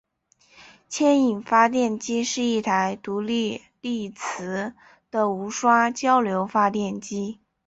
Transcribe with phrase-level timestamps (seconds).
[0.89, 4.73] 牵引发电机是一台独立励磁
[5.11, 7.39] 的无刷交流发电机。